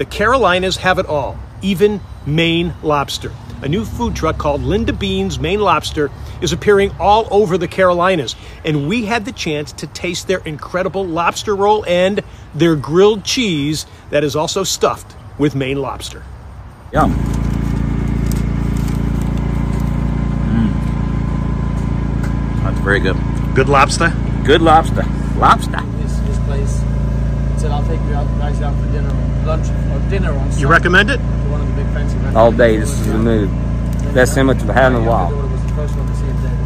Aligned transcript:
The 0.00 0.06
Carolinas 0.06 0.78
have 0.78 0.98
it 0.98 1.04
all, 1.04 1.38
even 1.60 2.00
Maine 2.24 2.72
lobster. 2.82 3.32
A 3.60 3.68
new 3.68 3.84
food 3.84 4.16
truck 4.16 4.38
called 4.38 4.62
Linda 4.62 4.94
Beans 4.94 5.38
Maine 5.38 5.60
Lobster 5.60 6.10
is 6.40 6.54
appearing 6.54 6.90
all 6.98 7.28
over 7.30 7.58
the 7.58 7.68
Carolinas, 7.68 8.34
and 8.64 8.88
we 8.88 9.04
had 9.04 9.26
the 9.26 9.32
chance 9.32 9.72
to 9.72 9.86
taste 9.86 10.26
their 10.26 10.38
incredible 10.38 11.06
lobster 11.06 11.54
roll 11.54 11.84
and 11.84 12.22
their 12.54 12.76
grilled 12.76 13.24
cheese 13.24 13.84
that 14.08 14.24
is 14.24 14.34
also 14.34 14.64
stuffed 14.64 15.14
with 15.36 15.54
Maine 15.54 15.82
lobster. 15.82 16.22
Yum. 16.94 17.12
Mm. 20.48 20.72
That's 22.62 22.80
very 22.80 23.00
good. 23.00 23.18
Good 23.54 23.68
lobster? 23.68 24.14
Good 24.46 24.62
lobster. 24.62 25.04
Lobster. 25.36 25.82
his, 25.98 26.18
his 26.20 26.38
place. 26.38 26.89
Said 27.60 27.72
I'll 27.72 27.84
take 27.86 28.00
you 28.08 28.14
out, 28.14 28.26
guys 28.38 28.62
out 28.62 28.74
for 28.80 28.90
dinner, 28.90 29.12
lunch 29.44 29.68
or 29.68 30.10
dinner 30.10 30.32
on. 30.32 30.38
Sunday. 30.50 30.60
You 30.62 30.66
recommend 30.68 31.10
it? 31.10 31.20
one 31.20 31.60
of 31.60 31.68
the 31.68 31.74
big 31.74 31.84
fancy 31.92 32.14
restaurants. 32.16 32.36
All 32.36 32.52
day. 32.52 32.78
This 32.78 32.90
is 32.90 33.06
the 33.06 33.18
mood. 33.18 33.50
Best 34.14 34.32
sandwich 34.32 34.56
I've 34.62 34.68
had 34.70 34.92
in 34.92 34.96
a 34.96 35.00
My 35.00 35.06
while. 35.06 35.30
daughter 35.30 35.46
was 35.46 35.62
the 35.62 35.68
first 35.74 35.94
one 35.94 36.06
to 36.06 36.16
see 36.16 36.24
it 36.24 36.42
there. 36.42 36.56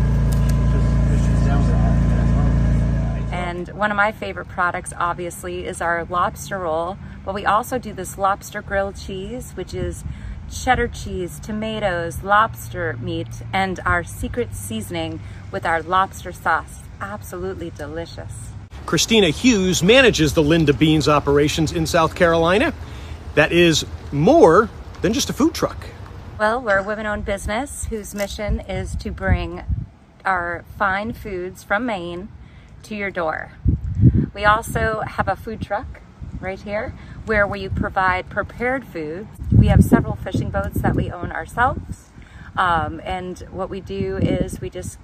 Just- 0.70 1.24
just 1.26 1.46
down 1.46 1.66
there. 1.66 3.32
And 3.32 3.68
one 3.70 3.90
of 3.90 3.96
my 3.96 4.12
favorite 4.12 4.46
products, 4.46 4.92
obviously, 4.96 5.66
is 5.66 5.80
our 5.80 6.04
lobster 6.04 6.60
roll. 6.60 6.96
But 7.24 7.34
we 7.34 7.44
also 7.44 7.78
do 7.78 7.92
this 7.92 8.16
lobster 8.16 8.62
grilled 8.62 8.94
cheese, 8.94 9.50
which 9.56 9.74
is 9.74 10.04
cheddar 10.48 10.86
cheese, 10.86 11.40
tomatoes, 11.40 12.22
lobster 12.22 12.96
meat, 13.00 13.42
and 13.52 13.80
our 13.84 14.04
secret 14.04 14.54
seasoning 14.54 15.18
with 15.50 15.66
our 15.66 15.82
lobster 15.82 16.30
sauce. 16.30 16.82
Absolutely 17.00 17.72
delicious. 17.76 18.50
Christina 18.86 19.30
Hughes 19.30 19.82
manages 19.82 20.34
the 20.34 20.42
Linda 20.42 20.74
Beans 20.74 21.08
operations 21.08 21.72
in 21.72 21.86
South 21.86 22.14
Carolina. 22.14 22.74
That 23.34 23.50
is 23.50 23.86
more 24.12 24.68
than 25.00 25.12
just 25.12 25.30
a 25.30 25.32
food 25.32 25.54
truck. 25.54 25.86
Well, 26.38 26.60
we're 26.60 26.78
a 26.78 26.82
women 26.82 27.06
owned 27.06 27.24
business 27.24 27.86
whose 27.86 28.14
mission 28.14 28.60
is 28.60 28.94
to 28.96 29.10
bring 29.10 29.62
our 30.24 30.64
fine 30.78 31.12
foods 31.12 31.62
from 31.62 31.86
Maine 31.86 32.28
to 32.82 32.94
your 32.94 33.10
door. 33.10 33.52
We 34.34 34.44
also 34.44 35.02
have 35.06 35.28
a 35.28 35.36
food 35.36 35.62
truck 35.62 36.00
right 36.40 36.60
here 36.60 36.94
where 37.24 37.46
we 37.46 37.68
provide 37.68 38.28
prepared 38.28 38.84
foods. 38.86 39.28
We 39.50 39.68
have 39.68 39.82
several 39.82 40.16
fishing 40.16 40.50
boats 40.50 40.82
that 40.82 40.94
we 40.94 41.10
own 41.10 41.32
ourselves. 41.32 42.10
Um, 42.56 43.00
and 43.04 43.38
what 43.50 43.70
we 43.70 43.80
do 43.80 44.18
is 44.18 44.60
we 44.60 44.68
just 44.70 44.98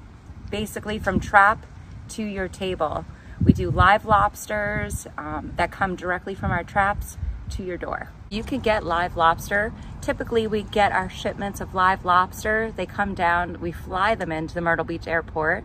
basically 0.50 0.98
from 0.98 1.18
trap 1.18 1.64
to 2.10 2.22
your 2.22 2.48
table. 2.48 3.04
We 3.44 3.52
do 3.52 3.70
live 3.70 4.04
lobsters 4.04 5.06
um, 5.16 5.52
that 5.56 5.70
come 5.70 5.96
directly 5.96 6.34
from 6.34 6.50
our 6.50 6.62
traps 6.62 7.16
to 7.50 7.62
your 7.64 7.78
door. 7.78 8.10
You 8.28 8.42
can 8.44 8.60
get 8.60 8.84
live 8.84 9.16
lobster. 9.16 9.72
Typically, 10.02 10.46
we 10.46 10.62
get 10.62 10.92
our 10.92 11.08
shipments 11.08 11.60
of 11.60 11.74
live 11.74 12.04
lobster. 12.04 12.72
They 12.76 12.86
come 12.86 13.14
down, 13.14 13.60
we 13.60 13.72
fly 13.72 14.14
them 14.14 14.30
into 14.30 14.54
the 14.54 14.60
Myrtle 14.60 14.84
Beach 14.84 15.06
airport. 15.08 15.64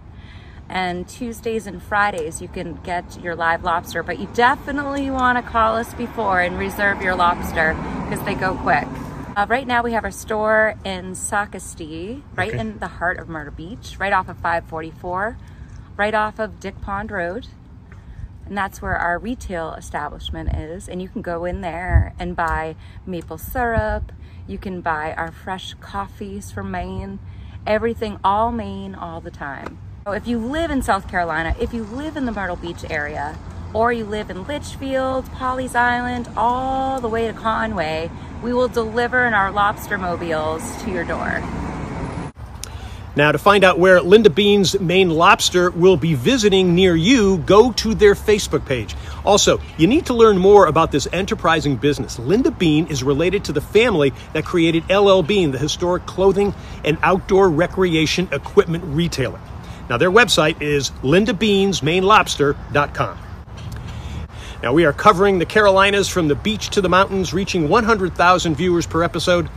And 0.68 1.08
Tuesdays 1.08 1.68
and 1.68 1.84
Fridays, 1.84 2.42
you 2.42 2.48
can 2.48 2.76
get 2.82 3.22
your 3.22 3.36
live 3.36 3.64
lobster, 3.64 4.02
but 4.02 4.18
you 4.20 4.28
definitely 4.34 5.12
want 5.12 5.38
to 5.38 5.44
call 5.52 5.76
us 5.76 5.94
before 5.94 6.42
and 6.42 6.58
reserve 6.58 7.02
your 7.04 7.14
lobster 7.16 7.76
because 8.10 8.26
they 8.26 8.34
go 8.34 8.56
quick. 8.56 8.88
Uh, 9.36 9.46
right 9.48 9.68
now, 9.68 9.84
we 9.84 9.92
have 9.92 10.06
our 10.06 10.12
store 10.12 10.74
in 10.86 11.12
Socastee, 11.12 12.24
right 12.36 12.50
Okay. 12.50 12.58
in 12.60 12.80
the 12.80 12.88
heart 12.88 13.20
of 13.20 13.28
Myrtle 13.30 13.54
Beach, 13.54 13.98
right 14.00 14.14
off 14.14 14.28
of 14.30 14.38
544, 14.38 15.38
right 15.98 16.14
off 16.16 16.40
of 16.40 16.60
Dick 16.60 16.80
Pond 16.82 17.12
Road. 17.12 17.48
And 18.46 18.58
that's 18.58 18.82
where 18.82 18.96
our 18.96 19.18
retail 19.18 19.74
establishment 19.74 20.56
is. 20.56 20.88
And 20.88 21.02
you 21.02 21.10
can 21.10 21.22
go 21.22 21.46
in 21.46 21.62
there 21.62 22.14
and 22.20 22.36
buy 22.36 22.76
maple 23.06 23.38
syrup. 23.38 24.12
You 24.48 24.58
can 24.58 24.82
buy 24.82 25.14
our 25.14 25.32
fresh 25.32 25.74
coffees 25.76 26.52
from 26.52 26.72
Maine. 26.72 27.20
Everything 27.66 28.20
all 28.24 28.52
Maine 28.52 28.94
all 28.94 29.22
the 29.22 29.32
time. 29.32 29.80
So 30.06 30.12
if 30.12 30.28
you 30.28 30.38
live 30.38 30.70
in 30.70 30.84
South 30.84 31.08
Carolina, 31.08 31.56
if 31.60 31.74
you 31.74 31.84
live 31.84 32.16
in 32.16 32.26
the 32.26 32.32
Myrtle 32.32 32.56
Beach 32.56 32.86
area, 32.90 33.38
or 33.74 33.92
you 33.92 34.06
live 34.06 34.30
in 34.30 34.46
Litchfield, 34.46 35.26
Pawleys 35.32 35.76
Island, 35.76 36.30
all 36.38 37.02
the 37.02 37.10
way 37.10 37.28
to 37.28 37.34
Conway, 37.34 38.10
we 38.42 38.54
will 38.54 38.70
deliver 38.70 39.26
in 39.26 39.34
our 39.34 39.52
lobster 39.52 39.98
mobiles 39.98 40.82
to 40.84 40.92
your 40.92 41.04
door. 41.04 41.42
Now, 43.16 43.32
to 43.32 43.38
find 43.38 43.64
out 43.64 43.80
where 43.80 44.02
Linda 44.02 44.30
Bean's 44.30 44.78
Maine 44.80 45.10
Lobster 45.10 45.72
will 45.72 45.96
be 45.96 46.16
visiting 46.16 46.76
near 46.76 46.98
you, 46.98 47.38
go 47.40 47.72
to 47.72 47.96
their 47.96 48.14
Facebook 48.14 48.66
page. 48.66 48.94
Also, 49.24 49.62
you 49.78 49.88
need 49.88 50.06
to 50.08 50.14
learn 50.14 50.38
more 50.38 50.66
about 50.66 50.92
this 50.92 51.08
enterprising 51.14 51.78
business. 51.78 52.20
Linda 52.20 52.52
Bean 52.52 52.88
is 52.88 53.04
related 53.04 53.46
to 53.46 53.54
the 53.54 53.62
family 53.62 54.12
that 54.34 54.44
created 54.44 54.84
LL 54.90 55.22
Bean, 55.22 55.52
the 55.52 55.58
historic 55.58 56.06
clothing 56.06 56.54
and 56.84 56.98
outdoor 57.04 57.50
recreation 57.50 58.28
equipment 58.34 58.84
retailer. 58.86 59.40
Now, 59.90 59.96
their 59.98 60.12
website 60.12 60.62
is 60.62 60.92
lindabeansmainlobster.com. 61.02 63.20
Now, 64.62 64.74
we 64.74 64.86
are 64.86 64.94
covering 64.94 65.40
the 65.40 65.46
Carolinas 65.46 66.10
from 66.10 66.28
the 66.28 66.36
beach 66.36 66.70
to 66.72 66.82
the 66.82 66.90
mountains, 66.90 67.34
reaching 67.34 67.70
100,000 67.70 68.56
viewers 68.56 68.86
per 68.88 69.04
episode. 69.04 69.48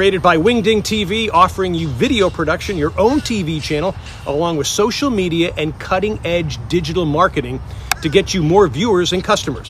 Created 0.00 0.22
by 0.22 0.38
Wingding 0.38 0.80
TV, 0.80 1.28
offering 1.30 1.74
you 1.74 1.86
video 1.86 2.30
production, 2.30 2.78
your 2.78 2.98
own 2.98 3.20
TV 3.20 3.62
channel, 3.62 3.94
along 4.26 4.56
with 4.56 4.66
social 4.66 5.10
media 5.10 5.52
and 5.58 5.78
cutting 5.78 6.18
edge 6.24 6.56
digital 6.70 7.04
marketing 7.04 7.60
to 8.00 8.08
get 8.08 8.32
you 8.32 8.42
more 8.42 8.66
viewers 8.66 9.12
and 9.12 9.22
customers. 9.22 9.69